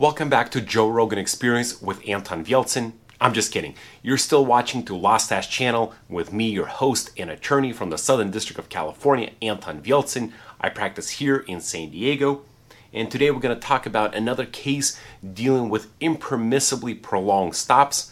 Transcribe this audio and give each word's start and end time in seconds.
Welcome 0.00 0.30
back 0.30 0.50
to 0.52 0.62
Joe 0.62 0.88
Rogan 0.88 1.18
Experience 1.18 1.82
with 1.82 2.00
Anton 2.08 2.42
Vialtsin. 2.42 2.94
I'm 3.20 3.34
just 3.34 3.52
kidding. 3.52 3.74
You're 4.02 4.16
still 4.16 4.46
watching 4.46 4.82
to 4.86 4.94
LawStache 4.94 5.50
channel 5.50 5.92
with 6.08 6.32
me, 6.32 6.48
your 6.48 6.64
host 6.64 7.10
and 7.18 7.28
attorney 7.28 7.74
from 7.74 7.90
the 7.90 7.98
Southern 7.98 8.30
District 8.30 8.58
of 8.58 8.70
California, 8.70 9.32
Anton 9.42 9.82
Vialtsin. 9.82 10.32
I 10.58 10.70
practice 10.70 11.10
here 11.10 11.44
in 11.46 11.60
San 11.60 11.90
Diego. 11.90 12.46
And 12.94 13.10
today 13.10 13.30
we're 13.30 13.40
going 13.40 13.54
to 13.54 13.60
talk 13.60 13.84
about 13.84 14.14
another 14.14 14.46
case 14.46 14.98
dealing 15.34 15.68
with 15.68 15.98
impermissibly 15.98 17.02
prolonged 17.02 17.54
stops 17.54 18.10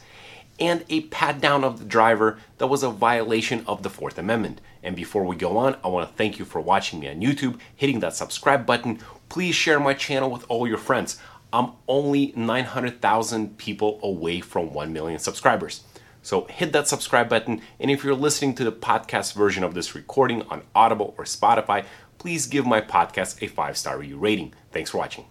and 0.61 0.84
a 0.91 1.02
pat 1.02 1.41
down 1.41 1.64
of 1.64 1.79
the 1.79 1.86
driver 1.86 2.39
that 2.59 2.66
was 2.66 2.82
a 2.82 2.91
violation 2.91 3.64
of 3.66 3.82
the 3.82 3.89
Fourth 3.89 4.18
Amendment. 4.18 4.61
And 4.82 4.95
before 4.95 5.25
we 5.25 5.36
go 5.36 5.57
on, 5.57 5.79
I 5.82 5.89
want 5.89 6.07
to 6.07 6.14
thank 6.16 6.39
you 6.39 6.45
for 6.45 6.61
watching 6.61 7.00
me 7.00 7.09
on 7.09 7.23
YouTube, 7.23 7.59
hitting 7.75 8.00
that 8.00 8.14
subscribe 8.14 8.66
button. 8.66 8.98
Please 9.30 9.55
share 9.55 9.80
my 9.80 9.95
channel 9.95 10.30
with 10.30 10.45
all 10.50 10.66
your 10.66 10.79
friends. 10.79 11.18
I'm 11.53 11.73
only 11.87 12.33
900,000 12.37 13.57
people 13.57 13.98
away 14.02 14.41
from 14.41 14.73
1 14.75 14.93
million 14.93 15.19
subscribers. 15.19 15.83
So 16.23 16.45
hit 16.45 16.73
that 16.73 16.88
subscribe 16.88 17.29
button. 17.29 17.62
And 17.80 17.91
if 17.91 18.05
you're 18.05 18.15
listening 18.15 18.55
to 18.57 18.65
the 18.65 18.73
podcast 18.73 19.34
version 19.34 19.65
of 19.65 19.73
this 19.74 19.95
recording 19.95 20.43
on 20.43 20.62
Audible 20.74 21.15
or 21.16 21.24
Spotify, 21.24 21.84
please 22.19 22.47
give 22.47 22.66
my 22.66 22.80
podcast 22.80 23.43
a 23.43 23.47
five 23.47 23.79
star 23.79 23.98
review 23.98 24.19
rating. 24.19 24.52
Thanks 24.73 24.91
for 24.91 24.98
watching. 24.98 25.24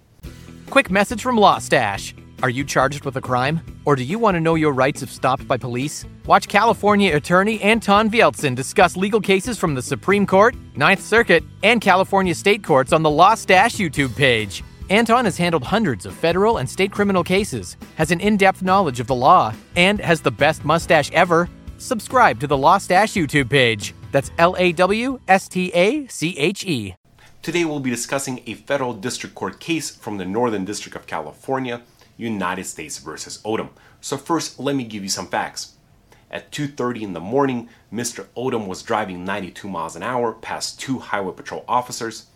Quick 0.70 0.90
message 0.90 1.22
from 1.22 1.36
LawStache. 1.38 2.14
Are 2.44 2.50
you 2.50 2.64
charged 2.64 3.04
with 3.04 3.16
a 3.16 3.22
crime? 3.22 3.62
Or 3.86 3.96
do 3.96 4.04
you 4.04 4.20
want 4.20 4.36
to 4.36 4.42
know 4.42 4.56
your 4.56 4.72
rights 4.72 5.02
if 5.02 5.12
stopped 5.12 5.48
by 5.48 5.58
police? 5.58 6.06
Watch 6.26 6.48
California 6.48 7.16
attorney 7.16 7.60
Anton 7.62 8.10
Vialtsin 8.10 8.56
discuss 8.56 8.96
legal 8.96 9.22
cases 9.22 9.58
from 9.58 9.76
the 9.76 9.82
Supreme 9.82 10.26
Court, 10.26 10.56
Ninth 10.76 11.02
Circuit, 11.02 11.44
and 11.64 11.82
California 11.82 12.36
state 12.36 12.64
courts 12.64 12.94
on 12.94 13.02
the 13.02 13.10
LawStache 13.10 13.78
YouTube 13.78 14.16
page. 14.16 14.64
Anton 14.90 15.26
has 15.26 15.36
handled 15.36 15.66
hundreds 15.66 16.06
of 16.06 16.16
federal 16.16 16.58
and 16.58 16.70
state 16.70 16.94
criminal 16.94 17.22
cases, 17.22 17.76
has 17.96 18.12
an 18.12 18.22
in 18.22 18.38
depth 18.38 18.62
knowledge 18.62 19.02
of 19.02 19.08
the 19.08 19.16
law, 19.16 19.54
and 19.76 20.00
has 20.00 20.22
the 20.22 20.32
best 20.32 20.64
mustache 20.64 21.12
ever. 21.12 21.50
Subscribe 21.78 22.40
to 22.40 22.48
the 22.48 22.56
LawStache 22.56 23.22
YouTube 23.22 23.50
page. 23.50 23.94
That's 24.14 24.32
L 24.38 24.56
A 24.58 24.72
W 24.72 25.20
S 25.28 25.50
T 25.50 25.74
A 25.74 26.08
C 26.08 26.38
H 26.38 26.66
E. 26.66 26.96
Today 27.42 27.66
we'll 27.66 27.82
be 27.82 27.90
discussing 27.90 28.42
a 28.46 28.54
federal 28.54 28.94
district 28.94 29.36
court 29.36 29.60
case 29.60 29.94
from 29.94 30.18
the 30.18 30.26
Northern 30.26 30.64
District 30.64 30.96
of 30.96 31.06
California, 31.06 31.82
United 32.16 32.64
States 32.64 32.98
versus 32.98 33.40
Odom. 33.44 33.70
So 34.00 34.16
first, 34.16 34.58
let 34.58 34.76
me 34.76 34.86
give 34.86 35.04
you 35.04 35.10
some 35.10 35.28
facts. 35.28 35.74
At 36.32 36.50
2:30 36.52 37.04
in 37.04 37.12
the 37.12 37.20
morning, 37.20 37.68
Mr. 37.92 38.28
Odom 38.38 38.68
was 38.68 38.84
driving 38.84 39.26
92 39.26 39.68
miles 39.68 39.98
an 39.98 40.04
hour 40.04 40.32
past 40.32 40.80
two 40.80 41.00
highway 41.00 41.34
patrol 41.34 41.66
officers 41.68 42.28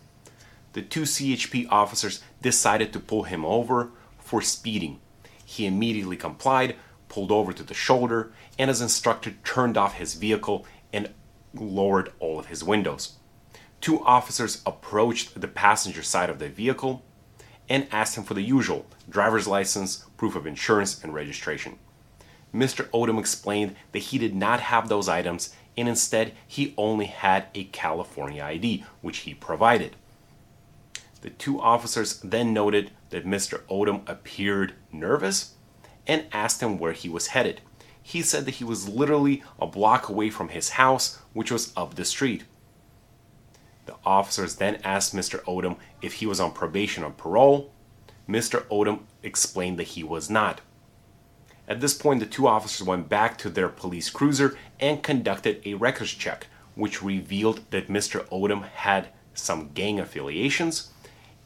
the 0.72 0.82
two 0.82 1.02
CHP 1.02 1.66
officers 1.70 2.22
decided 2.40 2.92
to 2.92 3.00
pull 3.00 3.24
him 3.24 3.44
over 3.44 3.90
for 4.18 4.40
speeding. 4.40 5.00
He 5.44 5.66
immediately 5.66 6.16
complied, 6.16 6.76
pulled 7.08 7.30
over 7.30 7.52
to 7.52 7.62
the 7.62 7.74
shoulder, 7.74 8.32
and 8.58 8.70
as 8.70 8.80
instructed, 8.80 9.44
turned 9.44 9.76
off 9.76 9.94
his 9.94 10.14
vehicle 10.14 10.66
and 10.92 11.10
lowered 11.54 12.12
all 12.18 12.38
of 12.38 12.46
his 12.46 12.64
windows. 12.64 13.16
Two 13.80 14.02
officers 14.04 14.62
approached 14.64 15.40
the 15.40 15.48
passenger 15.48 16.02
side 16.02 16.30
of 16.30 16.38
the 16.38 16.48
vehicle 16.48 17.04
and 17.68 17.86
asked 17.90 18.16
him 18.16 18.24
for 18.24 18.34
the 18.34 18.42
usual 18.42 18.86
driver's 19.08 19.46
license, 19.46 20.04
proof 20.16 20.36
of 20.36 20.46
insurance, 20.46 21.02
and 21.02 21.12
registration. 21.12 21.78
Mr. 22.54 22.88
Odom 22.90 23.18
explained 23.18 23.74
that 23.92 23.98
he 23.98 24.18
did 24.18 24.34
not 24.34 24.60
have 24.60 24.88
those 24.88 25.08
items 25.08 25.54
and 25.76 25.88
instead 25.88 26.32
he 26.46 26.74
only 26.76 27.06
had 27.06 27.46
a 27.54 27.64
California 27.64 28.42
ID, 28.44 28.84
which 29.00 29.18
he 29.18 29.34
provided. 29.34 29.96
The 31.22 31.30
two 31.30 31.60
officers 31.60 32.18
then 32.20 32.52
noted 32.52 32.90
that 33.10 33.24
Mr. 33.24 33.60
Odom 33.70 34.02
appeared 34.08 34.74
nervous 34.90 35.54
and 36.04 36.26
asked 36.32 36.60
him 36.60 36.78
where 36.78 36.92
he 36.92 37.08
was 37.08 37.28
headed. 37.28 37.60
He 38.02 38.22
said 38.22 38.44
that 38.44 38.56
he 38.56 38.64
was 38.64 38.88
literally 38.88 39.44
a 39.60 39.68
block 39.68 40.08
away 40.08 40.30
from 40.30 40.48
his 40.48 40.70
house, 40.70 41.20
which 41.32 41.52
was 41.52 41.72
up 41.76 41.94
the 41.94 42.04
street. 42.04 42.42
The 43.86 43.94
officers 44.04 44.56
then 44.56 44.80
asked 44.82 45.14
Mr. 45.14 45.40
Odom 45.44 45.76
if 46.02 46.14
he 46.14 46.26
was 46.26 46.40
on 46.40 46.50
probation 46.50 47.04
or 47.04 47.10
parole. 47.10 47.72
Mr. 48.28 48.62
Odom 48.66 49.02
explained 49.22 49.78
that 49.78 49.88
he 49.88 50.02
was 50.02 50.28
not. 50.28 50.60
At 51.68 51.80
this 51.80 51.94
point, 51.94 52.18
the 52.18 52.26
two 52.26 52.48
officers 52.48 52.84
went 52.84 53.08
back 53.08 53.38
to 53.38 53.48
their 53.48 53.68
police 53.68 54.10
cruiser 54.10 54.56
and 54.80 55.04
conducted 55.04 55.62
a 55.64 55.74
records 55.74 56.12
check, 56.12 56.48
which 56.74 57.00
revealed 57.00 57.60
that 57.70 57.86
Mr. 57.88 58.26
Odom 58.30 58.64
had 58.64 59.08
some 59.34 59.70
gang 59.72 60.00
affiliations 60.00 60.91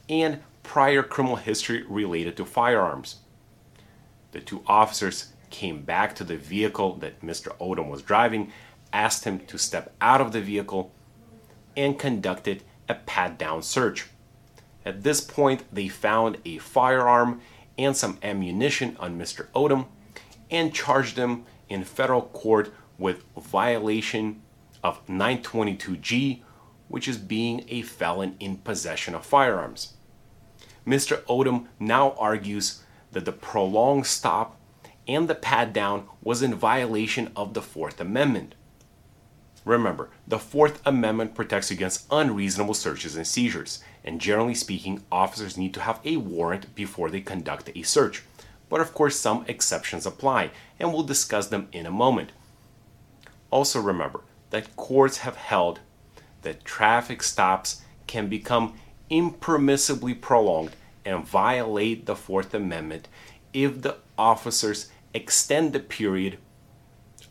and 0.09 0.41
prior 0.63 1.03
criminal 1.03 1.37
history 1.37 1.85
related 1.89 2.37
to 2.37 2.45
firearms. 2.45 3.17
The 4.33 4.41
two 4.41 4.63
officers 4.67 5.33
came 5.51 5.83
back 5.83 6.15
to 6.17 6.25
the 6.25 6.37
vehicle 6.37 6.97
that 6.97 7.23
Mr. 7.23 7.57
Odom 7.59 7.89
was 7.89 8.03
driving, 8.03 8.53
asked 8.93 9.25
him 9.25 9.39
to 9.47 9.59
step 9.59 9.95
out 10.01 10.21
of 10.21 10.33
the 10.33 10.41
vehicle, 10.41 10.93
and 11.77 11.99
conducted 11.99 12.63
a 12.89 12.95
pat 12.95 13.39
down 13.39 13.63
search. 13.63 14.07
At 14.85 15.03
this 15.03 15.21
point, 15.21 15.65
they 15.73 15.89
found 15.89 16.39
a 16.45 16.59
firearm 16.59 17.41
and 17.79 17.97
some 17.97 18.19
ammunition 18.23 18.97
on 18.99 19.19
Mr. 19.19 19.49
Odom 19.55 19.87
and 20.51 20.75
charged 20.75 21.17
him 21.17 21.45
in 21.69 21.85
federal 21.85 22.23
court 22.23 22.73
with 22.99 23.25
violation 23.37 24.43
of 24.83 25.05
922G, 25.07 26.43
which 26.89 27.09
is 27.09 27.19
being 27.19 27.65
a 27.69 27.83
felon 27.83 28.37
in 28.39 28.57
possession 28.59 29.15
of 29.15 29.27
firearms. 29.27 29.95
Mr. 30.87 31.23
Odom 31.23 31.67
now 31.81 32.13
argues 32.13 32.83
that 33.13 33.25
the 33.25 33.33
prolonged 33.33 34.07
stop 34.07 34.57
and 35.09 35.29
the 35.29 35.35
pat 35.35 35.73
down 35.73 36.07
was 36.23 36.43
in 36.43 36.55
violation 36.55 37.31
of 37.37 37.55
the 37.55 37.63
Fourth 37.63 38.01
Amendment. 38.01 38.55
Remember, 39.65 40.11
the 40.29 40.39
Fourth 40.39 40.81
Amendment 40.87 41.35
protects 41.35 41.73
against 41.73 42.07
unreasonable 42.11 42.75
searches 42.75 43.17
and 43.17 43.27
seizures, 43.27 43.83
and 44.05 44.21
generally 44.21 44.55
speaking, 44.55 45.03
officers 45.11 45.57
need 45.57 45.75
to 45.75 45.81
have 45.81 46.01
a 46.05 46.19
warrant 46.19 46.73
before 46.75 47.11
they 47.11 47.21
conduct 47.21 47.71
a 47.75 47.83
search. 47.83 48.23
But 48.69 48.81
of 48.81 48.95
course, 48.95 49.19
some 49.19 49.45
exceptions 49.49 50.07
apply, 50.07 50.51
and 50.79 50.93
we'll 50.93 51.03
discuss 51.03 51.49
them 51.49 51.69
in 51.73 51.87
a 51.87 51.91
moment. 51.91 52.31
Also, 53.51 53.81
remember 53.81 54.21
that 54.51 54.77
courts 54.77 55.19
have 55.19 55.37
held 55.37 55.81
that 56.43 56.65
traffic 56.65 57.23
stops 57.23 57.83
can 58.07 58.29
become 58.29 58.75
impermissibly 59.11 60.21
prolonged 60.21 60.75
and 61.05 61.25
violate 61.25 62.07
the 62.07 62.17
Fourth 62.17 62.53
Amendment 62.55 63.09
if 63.53 63.83
the 63.83 63.97
officers 64.19 64.91
extend 65.15 65.73
the 65.73 65.81
period 65.81 66.39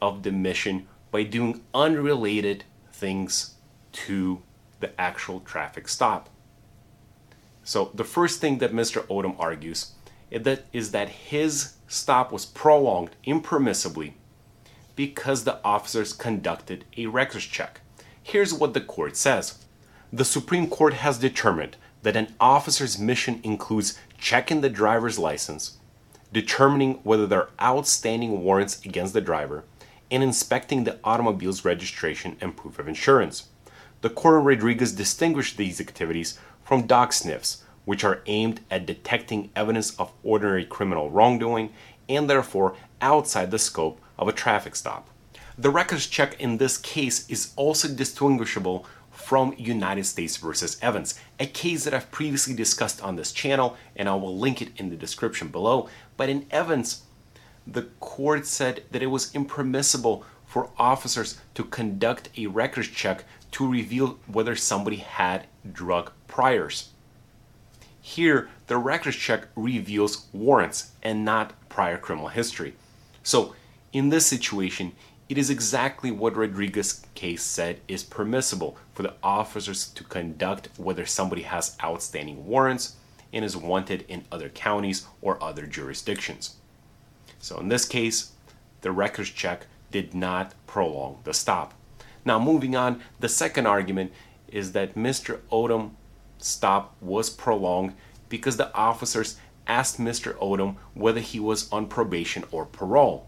of 0.01 0.23
the 0.23 0.31
mission 0.31 0.87
by 1.11 1.23
doing 1.23 1.61
unrelated 1.73 2.63
things 2.91 3.55
to 3.91 4.41
the 4.79 4.99
actual 4.99 5.39
traffic 5.41 5.87
stop. 5.87 6.29
So 7.63 7.91
the 7.93 8.03
first 8.03 8.39
thing 8.41 8.59
that 8.59 8.73
Mr. 8.73 9.05
Odom 9.07 9.35
argues 9.39 9.93
is 10.29 10.43
that, 10.43 10.65
is 10.73 10.91
that 10.91 11.09
his 11.09 11.73
stop 11.87 12.31
was 12.31 12.45
prolonged 12.45 13.11
impermissibly 13.25 14.13
because 14.95 15.43
the 15.43 15.59
officers 15.63 16.13
conducted 16.13 16.85
a 16.97 17.07
records 17.07 17.45
check. 17.45 17.81
Here's 18.21 18.53
what 18.53 18.73
the 18.73 18.81
court 18.81 19.17
says. 19.17 19.64
The 20.13 20.25
Supreme 20.25 20.69
Court 20.69 20.93
has 20.93 21.17
determined 21.17 21.77
that 22.03 22.15
an 22.15 22.35
officer's 22.39 22.99
mission 22.99 23.39
includes 23.43 23.97
checking 24.17 24.61
the 24.61 24.69
driver's 24.69 25.17
license, 25.17 25.77
determining 26.31 26.95
whether 27.03 27.25
there 27.25 27.43
are 27.43 27.49
outstanding 27.61 28.43
warrants 28.43 28.85
against 28.85 29.13
the 29.13 29.21
driver, 29.21 29.63
and 30.11 30.21
inspecting 30.21 30.83
the 30.83 30.99
automobile's 31.03 31.65
registration 31.65 32.37
and 32.39 32.55
proof 32.55 32.77
of 32.77 32.87
insurance. 32.87 33.49
The 34.01 34.09
court 34.09 34.39
in 34.39 34.45
Rodriguez 34.45 34.91
distinguished 34.91 35.57
these 35.57 35.81
activities 35.81 36.37
from 36.63 36.85
dog 36.85 37.11
sniffs, 37.11 37.63
which 37.85 38.03
are 38.03 38.21
aimed 38.27 38.61
at 38.69 38.85
detecting 38.85 39.49
evidence 39.55 39.99
of 39.99 40.11
ordinary 40.23 40.65
criminal 40.65 41.09
wrongdoing 41.09 41.71
and 42.07 42.29
therefore 42.29 42.75
outside 43.01 43.49
the 43.49 43.59
scope 43.59 43.99
of 44.17 44.27
a 44.27 44.33
traffic 44.33 44.75
stop. 44.75 45.09
The 45.57 45.69
records 45.69 46.07
check 46.07 46.39
in 46.39 46.57
this 46.57 46.77
case 46.77 47.27
is 47.29 47.53
also 47.55 47.87
distinguishable 47.87 48.85
from 49.15 49.55
United 49.57 50.05
States 50.05 50.37
versus 50.37 50.77
Evans, 50.81 51.19
a 51.39 51.47
case 51.47 51.85
that 51.85 51.93
I've 51.93 52.11
previously 52.11 52.53
discussed 52.53 53.01
on 53.01 53.15
this 53.15 53.31
channel, 53.31 53.77
and 53.95 54.07
I 54.07 54.15
will 54.15 54.37
link 54.37 54.61
it 54.61 54.69
in 54.77 54.89
the 54.89 54.95
description 54.95 55.47
below. 55.47 55.89
But 56.17 56.29
in 56.29 56.45
Evans, 56.51 57.03
the 57.65 57.83
court 57.99 58.45
said 58.45 58.83
that 58.91 59.01
it 59.01 59.07
was 59.07 59.33
impermissible 59.33 60.23
for 60.45 60.69
officers 60.77 61.39
to 61.55 61.63
conduct 61.63 62.29
a 62.37 62.47
records 62.47 62.89
check 62.89 63.23
to 63.51 63.69
reveal 63.69 64.19
whether 64.27 64.55
somebody 64.55 64.97
had 64.97 65.47
drug 65.71 66.11
priors. 66.27 66.89
Here, 68.01 68.49
the 68.67 68.77
records 68.77 69.15
check 69.15 69.47
reveals 69.55 70.27
warrants 70.31 70.91
and 71.01 71.25
not 71.25 71.53
prior 71.69 71.97
criminal 71.97 72.27
history. 72.27 72.75
So, 73.23 73.55
in 73.91 74.09
this 74.09 74.27
situation, 74.27 74.91
it 75.27 75.37
is 75.37 75.49
exactly 75.49 76.11
what 76.11 76.35
Rodriguez 76.35 77.05
case 77.15 77.43
said 77.43 77.79
is 77.87 78.03
permissible 78.03 78.77
for 78.93 79.03
the 79.03 79.15
officers 79.23 79.87
to 79.89 80.03
conduct 80.03 80.69
whether 80.77 81.05
somebody 81.05 81.41
has 81.41 81.75
outstanding 81.83 82.45
warrants 82.45 82.95
and 83.33 83.43
is 83.43 83.57
wanted 83.57 84.05
in 84.07 84.23
other 84.31 84.49
counties 84.49 85.07
or 85.21 85.41
other 85.43 85.65
jurisdictions. 85.65 86.57
So 87.39 87.59
in 87.59 87.69
this 87.69 87.85
case, 87.85 88.33
the 88.81 88.91
records 88.91 89.31
check 89.31 89.65
did 89.91 90.13
not 90.13 90.53
prolong 90.67 91.19
the 91.23 91.33
stop. 91.33 91.73
Now, 92.23 92.39
moving 92.39 92.75
on, 92.75 93.01
the 93.19 93.29
second 93.29 93.65
argument 93.65 94.11
is 94.47 94.71
that 94.73 94.95
Mr. 94.95 95.39
Odom 95.51 95.91
stop 96.37 96.95
was 97.01 97.29
prolonged 97.29 97.93
because 98.29 98.57
the 98.57 98.73
officers 98.75 99.37
asked 99.67 99.99
Mr. 99.99 100.33
Odom 100.37 100.75
whether 100.93 101.19
he 101.19 101.39
was 101.39 101.71
on 101.71 101.87
probation 101.87 102.43
or 102.51 102.65
parole, 102.65 103.27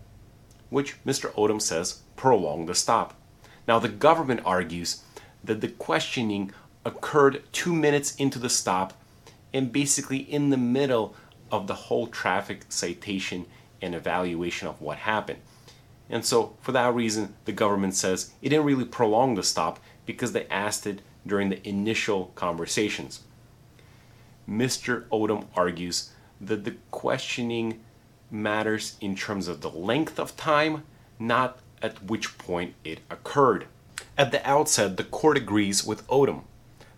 which 0.69 1.03
Mr. 1.05 1.31
Odom 1.33 1.61
says 1.61 2.01
prolonged 2.15 2.67
the 2.69 2.75
stop. 2.75 3.13
Now, 3.67 3.79
the 3.79 3.89
government 3.89 4.41
argues 4.45 5.03
that 5.43 5.61
the 5.61 5.67
questioning 5.67 6.51
occurred 6.85 7.43
two 7.51 7.73
minutes 7.73 8.15
into 8.15 8.39
the 8.39 8.49
stop 8.49 8.93
and 9.53 9.71
basically 9.71 10.17
in 10.17 10.49
the 10.49 10.57
middle 10.57 11.15
of 11.51 11.67
the 11.67 11.73
whole 11.73 12.07
traffic 12.07 12.65
citation 12.69 13.45
and 13.81 13.95
evaluation 13.95 14.67
of 14.67 14.81
what 14.81 14.99
happened. 14.99 15.39
And 16.09 16.25
so, 16.25 16.55
for 16.61 16.71
that 16.71 16.93
reason, 16.93 17.35
the 17.45 17.51
government 17.51 17.95
says 17.95 18.31
it 18.41 18.49
didn't 18.49 18.65
really 18.65 18.85
prolong 18.85 19.35
the 19.35 19.43
stop 19.43 19.79
because 20.05 20.31
they 20.31 20.47
asked 20.47 20.87
it 20.87 21.01
during 21.25 21.49
the 21.49 21.67
initial 21.67 22.31
conversations. 22.35 23.21
Mr. 24.49 25.05
Odom 25.09 25.45
argues 25.55 26.11
that 26.39 26.63
the 26.63 26.75
questioning 26.91 27.81
matters 28.29 28.97
in 29.01 29.15
terms 29.15 29.47
of 29.47 29.61
the 29.61 29.69
length 29.69 30.19
of 30.19 30.35
time, 30.37 30.83
not 31.19 31.59
at 31.81 32.03
which 32.03 32.37
point 32.37 32.73
it 32.83 32.99
occurred. 33.09 33.67
At 34.17 34.31
the 34.31 34.47
outset, 34.47 34.97
the 34.97 35.03
court 35.03 35.37
agrees 35.37 35.85
with 35.85 36.07
Odom 36.07 36.43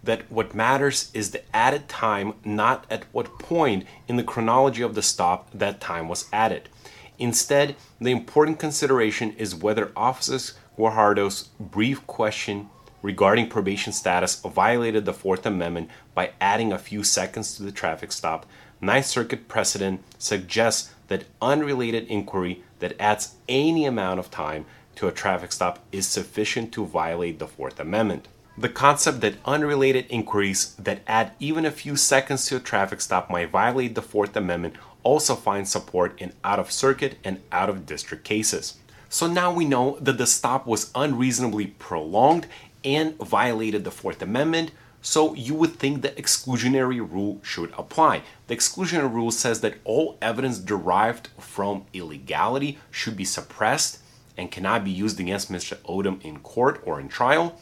that 0.04 0.32
what 0.32 0.56
matters 0.56 1.12
is 1.14 1.32
the 1.32 1.56
added 1.56 1.90
time, 1.90 2.34
not 2.46 2.86
at 2.90 3.04
what 3.12 3.38
point 3.38 3.86
in 4.08 4.16
the 4.16 4.24
chronology 4.24 4.82
of 4.82 4.96
the 4.96 5.02
stop 5.02 5.50
that 5.52 5.82
time 5.82 6.08
was 6.08 6.28
added. 6.32 6.70
Instead, 7.18 7.76
the 8.00 8.12
important 8.12 8.60
consideration 8.60 9.34
is 9.34 9.54
whether 9.54 9.92
Officer 9.96 10.56
Guajardo's 10.78 11.50
brief 11.60 12.08
question 12.08 12.70
regarding 13.02 13.50
probation 13.50 13.92
status 13.92 14.40
violated 14.40 15.04
the 15.04 15.14
Fourth 15.14 15.46
Amendment 15.46 15.90
by 16.14 16.32
adding 16.40 16.72
a 16.72 16.80
few 16.80 17.04
seconds 17.04 17.56
to 17.56 17.64
the 17.64 17.72
traffic 17.72 18.14
stop. 18.14 18.46
Ninth 18.82 19.06
Circuit 19.06 19.50
precedent 19.50 20.02
suggests 20.18 20.94
that 21.10 21.26
unrelated 21.42 22.08
inquiry 22.08 22.64
that 22.80 23.00
adds 23.00 23.36
any 23.48 23.86
amount 23.86 24.20
of 24.20 24.32
time 24.32 24.66
to 24.96 25.08
a 25.08 25.12
traffic 25.12 25.52
stop 25.52 25.80
is 25.92 26.08
sufficient 26.08 26.72
to 26.74 26.86
violate 26.86 27.40
the 27.40 27.48
Fourth 27.48 27.80
Amendment. 27.80 28.28
The 28.58 28.70
concept 28.70 29.22
that 29.22 29.36
unrelated 29.46 30.06
inquiries 30.10 30.76
that 30.76 31.02
add 31.08 31.32
even 31.40 31.66
a 31.66 31.72
few 31.72 31.96
seconds 31.96 32.46
to 32.48 32.58
a 32.58 32.60
traffic 32.60 33.00
stop 33.00 33.30
might 33.30 33.52
violate 33.52 33.96
the 33.96 34.02
Fourth 34.02 34.36
Amendment 34.36 34.76
also 35.04 35.36
finds 35.36 35.72
support 35.72 36.20
in 36.20 36.34
out 36.44 36.60
of 36.60 36.72
circuit 36.72 37.18
and 37.24 37.40
out 37.52 37.70
of 37.70 37.86
district 37.86 38.24
cases. 38.26 38.76
So 39.08 39.28
now 39.28 39.54
we 39.54 39.66
know 39.66 39.98
that 40.02 40.18
the 40.18 40.28
stop 40.28 40.68
was 40.68 40.92
unreasonably 40.94 41.68
prolonged 41.68 42.48
and 42.84 43.18
violated 43.18 43.84
the 43.84 43.92
Fourth 43.92 44.22
Amendment, 44.22 44.72
so 45.02 45.34
you 45.34 45.54
would 45.56 45.76
think 45.76 46.02
the 46.02 46.10
exclusionary 46.10 47.00
rule 47.00 47.40
should 47.44 47.72
apply. 47.78 48.24
The 48.48 48.56
exclusionary 48.56 49.14
rule 49.14 49.32
says 49.32 49.62
that 49.62 49.78
all 49.84 50.18
evidence 50.22 50.60
derived 50.60 51.30
from 51.40 51.86
illegality 51.94 52.78
should 52.92 53.16
be 53.16 53.26
suppressed 53.26 54.00
and 54.38 54.52
cannot 54.52 54.84
be 54.84 54.92
used 54.92 55.20
against 55.20 55.52
Mr. 55.52 55.76
Odom 55.84 56.24
in 56.24 56.40
court 56.40 56.82
or 56.86 57.00
in 57.00 57.08
trial. 57.08 57.60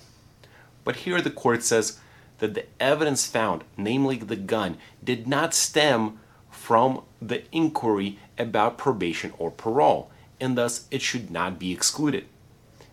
But 0.83 0.97
here 0.97 1.21
the 1.21 1.31
court 1.31 1.63
says 1.63 1.99
that 2.39 2.53
the 2.53 2.65
evidence 2.79 3.25
found, 3.25 3.63
namely 3.75 4.17
the 4.17 4.35
gun, 4.35 4.77
did 5.03 5.27
not 5.27 5.53
stem 5.53 6.19
from 6.49 7.03
the 7.21 7.43
inquiry 7.51 8.19
about 8.37 8.77
probation 8.77 9.33
or 9.37 9.51
parole, 9.51 10.11
and 10.39 10.57
thus 10.57 10.87
it 10.91 11.01
should 11.01 11.31
not 11.31 11.59
be 11.59 11.71
excluded. 11.71 12.25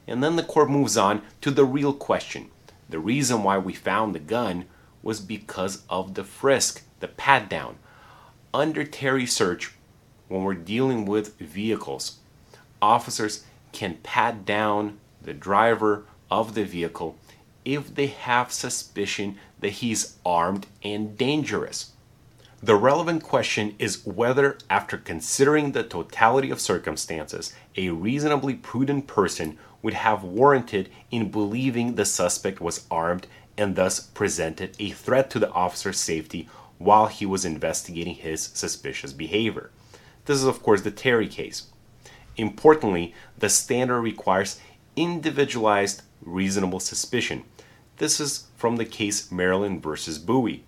And 0.07 0.23
then 0.23 0.37
the 0.37 0.43
court 0.43 0.71
moves 0.71 0.97
on 0.97 1.23
to 1.41 1.51
the 1.51 1.65
real 1.65 1.93
question. 1.93 2.51
The 2.89 2.99
reason 2.99 3.43
why 3.43 3.59
we 3.59 3.73
found 3.73 4.15
the 4.15 4.21
gun 4.21 4.67
was 5.03 5.21
because 5.21 5.83
of 5.89 6.15
the 6.15 6.25
frisk, 6.25 6.83
the 7.01 7.09
pat 7.09 7.49
down. 7.49 7.77
Under 8.53 8.85
Terry 8.85 9.27
search, 9.27 9.75
when 10.29 10.43
we're 10.43 10.55
dealing 10.55 11.05
with 11.05 11.39
vehicles, 11.39 12.19
officers 12.81 13.45
can 13.73 13.99
pat 14.03 14.45
down 14.45 14.99
the 15.21 15.35
driver 15.35 16.05
of 16.31 16.55
the 16.55 16.65
vehicle 16.65 17.17
if 17.65 17.95
they 17.95 18.07
have 18.07 18.53
suspicion 18.53 19.39
that 19.61 19.71
he's 19.71 20.17
armed 20.25 20.67
and 20.83 21.17
dangerous. 21.17 21.93
The 22.63 22.77
relevant 22.77 23.23
question 23.23 23.75
is 23.79 24.07
whether, 24.07 24.57
after 24.71 24.97
considering 24.97 25.73
the 25.73 25.83
totality 25.83 26.51
of 26.51 26.61
circumstances, 26.61 27.55
a 27.77 27.91
reasonably 27.91 28.55
prudent 28.55 29.07
person 29.07 29.59
would 29.85 29.95
have 29.95 30.25
warranted 30.25 30.89
in 31.11 31.31
believing 31.31 31.95
the 31.95 32.07
suspect 32.07 32.59
was 32.59 32.87
armed 32.91 33.27
and 33.59 33.77
thus 33.77 34.01
presented 34.01 34.75
a 34.79 34.91
threat 34.91 35.29
to 35.29 35.39
the 35.39 35.51
officer's 35.51 36.01
safety 36.01 36.49
while 36.79 37.07
he 37.07 37.27
was 37.27 37.45
investigating 37.45 38.15
his 38.15 38.41
suspicious 38.55 39.13
behavior. 39.13 39.71
This 40.25 40.39
is, 40.39 40.45
of 40.45 40.63
course, 40.63 40.81
the 40.81 40.91
Terry 40.91 41.29
case. 41.29 41.67
Importantly, 42.39 43.15
the 43.39 43.51
standard 43.51 44.01
requires 44.01 44.59
individualized 44.97 46.01
reasonable 46.23 46.81
suspicion. 46.81 47.45
This 47.99 48.19
is 48.19 48.47
from 48.57 48.77
the 48.77 48.87
case 48.87 49.31
Maryland 49.31 49.83
versus 49.83 50.19
Buie, 50.19 50.63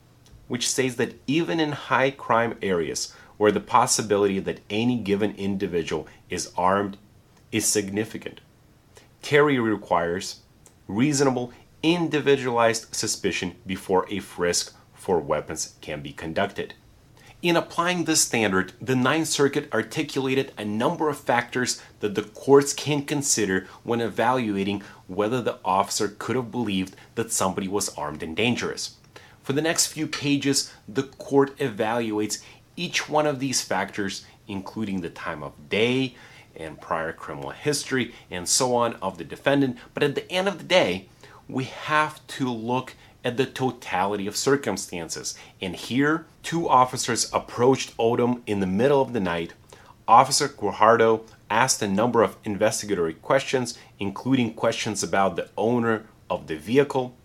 which 0.46 0.68
states 0.68 0.96
that 0.96 1.14
even 1.26 1.58
in 1.58 1.72
high 1.72 2.10
crime 2.10 2.58
areas 2.60 3.14
where 3.38 3.50
the 3.50 3.60
possibility 3.60 4.40
that 4.40 4.60
any 4.68 4.98
given 4.98 5.34
individual 5.36 6.06
is 6.28 6.52
armed 6.54 6.98
is 7.50 7.64
significant, 7.64 8.40
Terry 9.26 9.58
requires 9.58 10.42
reasonable 10.86 11.52
individualized 11.82 12.94
suspicion 12.94 13.56
before 13.66 14.06
a 14.08 14.20
frisk 14.20 14.72
for 14.94 15.18
weapons 15.18 15.74
can 15.80 16.00
be 16.00 16.12
conducted. 16.12 16.74
In 17.42 17.56
applying 17.56 18.04
this 18.04 18.20
standard, 18.20 18.74
the 18.80 18.94
Ninth 18.94 19.26
Circuit 19.26 19.68
articulated 19.74 20.52
a 20.56 20.64
number 20.64 21.08
of 21.08 21.18
factors 21.18 21.82
that 21.98 22.14
the 22.14 22.22
courts 22.22 22.72
can 22.72 23.02
consider 23.02 23.66
when 23.82 24.00
evaluating 24.00 24.84
whether 25.08 25.42
the 25.42 25.58
officer 25.64 26.06
could 26.06 26.36
have 26.36 26.52
believed 26.52 26.94
that 27.16 27.32
somebody 27.32 27.66
was 27.66 27.88
armed 27.96 28.22
and 28.22 28.36
dangerous. 28.36 28.94
For 29.42 29.54
the 29.54 29.60
next 29.60 29.88
few 29.88 30.06
pages, 30.06 30.72
the 30.86 31.02
court 31.02 31.56
evaluates 31.58 32.44
each 32.76 33.08
one 33.08 33.26
of 33.26 33.40
these 33.40 33.60
factors, 33.60 34.24
including 34.46 35.00
the 35.00 35.10
time 35.10 35.42
of 35.42 35.68
day 35.68 36.14
and 36.56 36.80
prior 36.80 37.12
criminal 37.12 37.50
history 37.50 38.14
and 38.30 38.48
so 38.48 38.74
on 38.74 38.94
of 38.94 39.18
the 39.18 39.24
defendant. 39.24 39.78
But 39.94 40.02
at 40.02 40.14
the 40.14 40.30
end 40.30 40.48
of 40.48 40.58
the 40.58 40.64
day, 40.64 41.08
we 41.48 41.64
have 41.64 42.26
to 42.26 42.50
look 42.50 42.94
at 43.24 43.36
the 43.36 43.46
totality 43.46 44.26
of 44.26 44.36
circumstances. 44.36 45.36
And 45.60 45.74
here, 45.74 46.26
two 46.42 46.68
officers 46.68 47.30
approached 47.32 47.96
Odom 47.96 48.42
in 48.46 48.60
the 48.60 48.66
middle 48.66 49.02
of 49.02 49.12
the 49.12 49.20
night. 49.20 49.52
Officer 50.06 50.48
Guajardo 50.48 51.22
asked 51.50 51.82
a 51.82 51.88
number 51.88 52.22
of 52.22 52.36
investigatory 52.44 53.14
questions, 53.14 53.76
including 53.98 54.54
questions 54.54 55.02
about 55.02 55.34
the 55.34 55.48
owner 55.56 56.04
of 56.30 56.46
the 56.46 56.56
vehicle. 56.56 57.16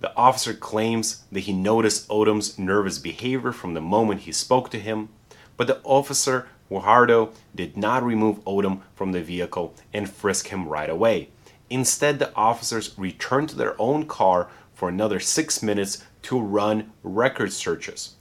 The 0.00 0.14
officer 0.14 0.52
claims 0.52 1.24
that 1.32 1.40
he 1.40 1.54
noticed 1.54 2.08
Odom's 2.08 2.58
nervous 2.58 2.98
behavior 2.98 3.52
from 3.52 3.72
the 3.72 3.80
moment 3.80 4.22
he 4.22 4.32
spoke 4.32 4.70
to 4.70 4.78
him, 4.78 5.08
but 5.56 5.66
the 5.66 5.80
officer 5.84 6.48
Guajardo 6.70 7.32
did 7.54 7.76
not 7.76 8.02
remove 8.02 8.44
Odom 8.44 8.80
from 8.94 9.12
the 9.12 9.22
vehicle 9.22 9.74
and 9.92 10.10
frisk 10.10 10.48
him 10.48 10.68
right 10.68 10.90
away. 10.90 11.28
Instead, 11.70 12.18
the 12.18 12.34
officers 12.34 12.94
returned 12.96 13.48
to 13.50 13.56
their 13.56 13.80
own 13.80 14.06
car 14.06 14.48
for 14.74 14.88
another 14.88 15.20
six 15.20 15.62
minutes 15.62 16.04
to 16.22 16.40
run 16.40 16.92
record 17.02 17.52
searches. 17.52 18.14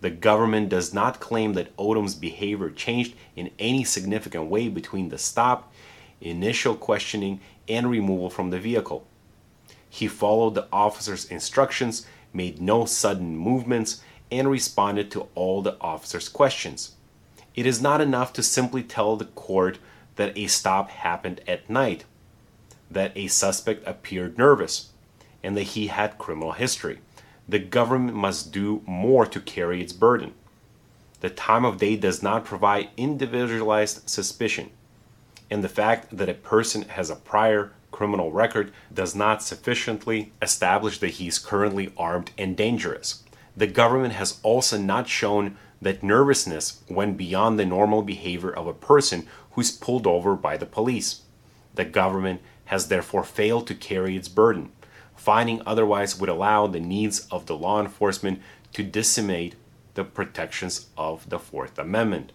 The 0.00 0.10
government 0.10 0.68
does 0.68 0.92
not 0.92 1.20
claim 1.20 1.54
that 1.54 1.74
Odom's 1.76 2.14
behavior 2.14 2.70
changed 2.70 3.14
in 3.36 3.50
any 3.58 3.84
significant 3.84 4.50
way 4.50 4.68
between 4.68 5.08
the 5.08 5.18
stop, 5.18 5.72
initial 6.20 6.74
questioning, 6.74 7.40
and 7.68 7.88
removal 7.88 8.28
from 8.28 8.50
the 8.50 8.58
vehicle. 8.58 9.06
He 9.88 10.08
followed 10.08 10.54
the 10.54 10.66
officer's 10.72 11.30
instructions, 11.30 12.06
made 12.32 12.60
no 12.60 12.84
sudden 12.84 13.36
movements, 13.36 14.02
and 14.30 14.50
responded 14.50 15.10
to 15.12 15.28
all 15.34 15.62
the 15.62 15.76
officer's 15.80 16.28
questions. 16.28 16.92
It 17.54 17.66
is 17.66 17.80
not 17.80 18.00
enough 18.00 18.32
to 18.34 18.42
simply 18.42 18.82
tell 18.82 19.16
the 19.16 19.26
court 19.26 19.78
that 20.16 20.36
a 20.36 20.46
stop 20.46 20.90
happened 20.90 21.40
at 21.46 21.70
night, 21.70 22.04
that 22.90 23.12
a 23.16 23.28
suspect 23.28 23.86
appeared 23.86 24.38
nervous, 24.38 24.90
and 25.42 25.56
that 25.56 25.62
he 25.62 25.88
had 25.88 26.18
criminal 26.18 26.52
history. 26.52 26.98
The 27.48 27.58
government 27.58 28.16
must 28.16 28.52
do 28.52 28.82
more 28.86 29.26
to 29.26 29.40
carry 29.40 29.80
its 29.82 29.92
burden. 29.92 30.32
The 31.20 31.30
time 31.30 31.64
of 31.64 31.78
day 31.78 31.96
does 31.96 32.22
not 32.22 32.44
provide 32.44 32.90
individualized 32.96 34.08
suspicion, 34.08 34.70
and 35.50 35.62
the 35.62 35.68
fact 35.68 36.16
that 36.16 36.28
a 36.28 36.34
person 36.34 36.82
has 36.82 37.10
a 37.10 37.16
prior 37.16 37.72
criminal 37.90 38.32
record 38.32 38.72
does 38.92 39.14
not 39.14 39.42
sufficiently 39.42 40.32
establish 40.42 40.98
that 40.98 41.10
he 41.10 41.28
is 41.28 41.38
currently 41.38 41.92
armed 41.96 42.32
and 42.36 42.56
dangerous. 42.56 43.22
the 43.56 43.66
government 43.66 44.14
has 44.14 44.40
also 44.42 44.76
not 44.78 45.08
shown 45.08 45.56
that 45.84 46.02
nervousness 46.02 46.82
went 46.88 47.16
beyond 47.16 47.58
the 47.58 47.66
normal 47.66 48.02
behavior 48.02 48.50
of 48.50 48.66
a 48.66 48.74
person 48.74 49.26
who's 49.52 49.70
pulled 49.70 50.06
over 50.06 50.34
by 50.34 50.56
the 50.56 50.66
police. 50.66 51.22
The 51.74 51.84
government 51.84 52.40
has 52.66 52.88
therefore 52.88 53.22
failed 53.22 53.66
to 53.66 53.74
carry 53.74 54.16
its 54.16 54.28
burden. 54.28 54.72
Finding 55.14 55.62
otherwise 55.66 56.18
would 56.18 56.30
allow 56.30 56.66
the 56.66 56.80
needs 56.80 57.28
of 57.30 57.46
the 57.46 57.56
law 57.56 57.80
enforcement 57.80 58.40
to 58.72 58.82
decimate 58.82 59.54
the 59.94 60.04
protections 60.04 60.86
of 60.96 61.28
the 61.28 61.38
Fourth 61.38 61.78
Amendment. 61.78 62.32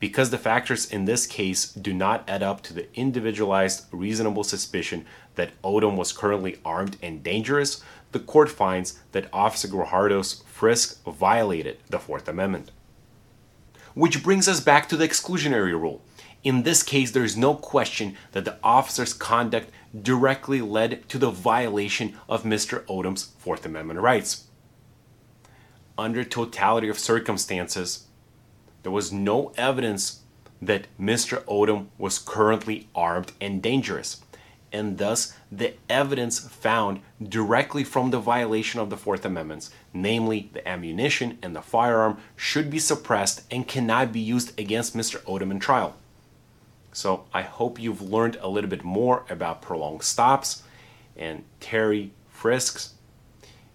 Because 0.00 0.30
the 0.30 0.38
factors 0.38 0.90
in 0.90 1.06
this 1.06 1.26
case 1.26 1.72
do 1.72 1.92
not 1.92 2.28
add 2.28 2.42
up 2.42 2.62
to 2.62 2.74
the 2.74 2.86
individualized 2.94 3.86
reasonable 3.90 4.44
suspicion 4.44 5.04
that 5.34 5.60
Odom 5.62 5.96
was 5.96 6.12
currently 6.12 6.58
armed 6.64 6.96
and 7.02 7.22
dangerous, 7.22 7.82
the 8.12 8.20
court 8.20 8.48
finds 8.48 9.00
that 9.12 9.28
Officer 9.32 9.68
Guajardo's 9.68 10.42
frisk 10.46 11.02
violated 11.04 11.78
the 11.90 11.98
Fourth 11.98 12.28
Amendment. 12.28 12.70
Which 13.94 14.22
brings 14.22 14.46
us 14.48 14.60
back 14.60 14.88
to 14.88 14.96
the 14.96 15.06
exclusionary 15.08 15.72
rule. 15.72 16.02
In 16.44 16.62
this 16.62 16.84
case, 16.84 17.10
there 17.10 17.24
is 17.24 17.36
no 17.36 17.54
question 17.54 18.16
that 18.32 18.44
the 18.44 18.58
officer's 18.62 19.12
conduct 19.12 19.70
directly 20.00 20.60
led 20.60 21.08
to 21.08 21.18
the 21.18 21.30
violation 21.30 22.16
of 22.28 22.44
Mr. 22.44 22.84
Odom's 22.84 23.32
Fourth 23.38 23.66
Amendment 23.66 24.00
rights. 24.00 24.44
Under 25.96 26.22
totality 26.22 26.88
of 26.88 26.98
circumstances, 26.98 28.06
there 28.82 28.92
was 28.92 29.12
no 29.12 29.52
evidence 29.56 30.20
that 30.60 30.86
Mr. 31.00 31.42
Odom 31.44 31.86
was 31.98 32.18
currently 32.18 32.88
armed 32.94 33.32
and 33.40 33.62
dangerous, 33.62 34.22
and 34.72 34.98
thus 34.98 35.34
the 35.50 35.74
evidence 35.88 36.40
found 36.40 37.00
directly 37.22 37.84
from 37.84 38.10
the 38.10 38.18
violation 38.18 38.80
of 38.80 38.90
the 38.90 38.96
Fourth 38.96 39.24
Amendment, 39.24 39.70
namely 39.92 40.50
the 40.52 40.66
ammunition 40.66 41.38
and 41.42 41.54
the 41.54 41.62
firearm, 41.62 42.18
should 42.36 42.70
be 42.70 42.78
suppressed 42.78 43.42
and 43.50 43.68
cannot 43.68 44.12
be 44.12 44.20
used 44.20 44.58
against 44.58 44.96
Mr. 44.96 45.20
Odom 45.22 45.50
in 45.50 45.58
trial. 45.58 45.94
So 46.92 47.26
I 47.32 47.42
hope 47.42 47.80
you've 47.80 48.02
learned 48.02 48.36
a 48.40 48.48
little 48.48 48.70
bit 48.70 48.84
more 48.84 49.24
about 49.30 49.62
prolonged 49.62 50.02
stops 50.02 50.62
and 51.16 51.44
Terry 51.60 52.12
frisks. 52.28 52.94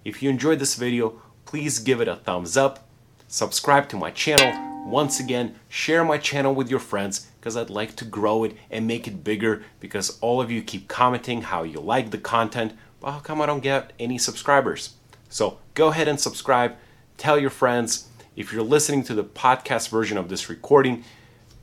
If 0.03 0.21
you 0.21 0.29
enjoyed 0.29 0.59
this 0.59 0.75
video, 0.75 1.21
please 1.45 1.79
give 1.79 2.01
it 2.01 2.07
a 2.07 2.17
thumbs 2.17 2.57
up, 2.57 2.87
subscribe 3.27 3.87
to 3.89 3.95
my 3.95 4.11
channel, 4.11 4.72
once 4.85 5.19
again, 5.19 5.55
share 5.69 6.03
my 6.03 6.17
channel 6.17 6.53
with 6.53 6.69
your 6.69 6.79
friends 6.79 7.27
because 7.39 7.55
I'd 7.55 7.69
like 7.69 7.95
to 7.97 8.05
grow 8.05 8.43
it 8.43 8.55
and 8.69 8.85
make 8.85 9.07
it 9.07 9.23
bigger 9.23 9.63
because 9.79 10.19
all 10.19 10.41
of 10.41 10.51
you 10.51 10.61
keep 10.61 10.87
commenting 10.87 11.41
how 11.41 11.63
you 11.63 11.79
like 11.79 12.11
the 12.11 12.17
content, 12.17 12.73
but 12.99 13.11
how 13.11 13.19
come 13.19 13.41
I 13.41 13.45
don't 13.45 13.63
get 13.63 13.93
any 13.99 14.17
subscribers? 14.17 14.93
So 15.29 15.57
go 15.73 15.87
ahead 15.87 16.07
and 16.07 16.19
subscribe, 16.19 16.75
tell 17.17 17.39
your 17.39 17.49
friends. 17.49 18.09
If 18.35 18.51
you're 18.51 18.63
listening 18.63 19.03
to 19.03 19.13
the 19.13 19.23
podcast 19.23 19.89
version 19.89 20.17
of 20.17 20.29
this 20.29 20.49
recording, 20.49 21.03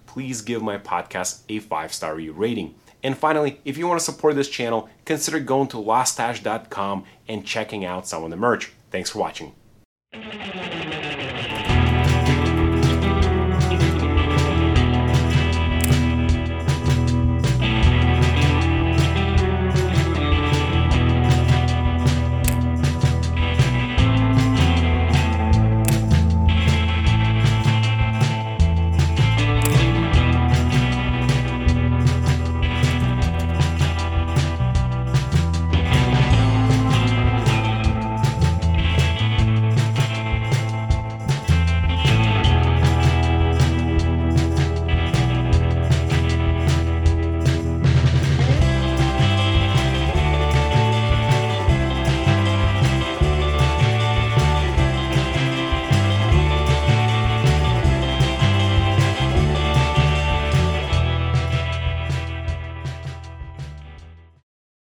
please 0.07 0.43
give 0.43 0.62
my 0.62 0.79
podcast 0.79 1.43
a 1.49 1.59
five 1.59 1.93
star 1.93 2.15
rating. 2.15 2.75
And 3.03 3.17
finally, 3.17 3.61
if 3.65 3.79
you 3.79 3.87
want 3.87 3.99
to 3.99 4.05
support 4.05 4.35
this 4.35 4.49
channel, 4.49 4.89
consider 5.05 5.41
going 5.41 5.69
to 5.69 5.77
lawstache.com 5.77 7.05
and 7.29 7.47
checking 7.47 7.85
out 7.85 8.07
some 8.07 8.25
of 8.25 8.31
the 8.31 8.37
merch. 8.37 8.73
Thanks 8.91 9.11
for 9.11 9.19
watching. 9.19 9.55